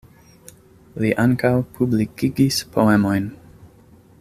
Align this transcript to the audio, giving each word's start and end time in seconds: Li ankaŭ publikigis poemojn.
Li 1.03 1.11
ankaŭ 1.23 1.51
publikigis 1.77 2.59
poemojn. 2.77 3.31